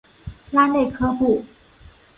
[0.49, 1.45] 拉内科布。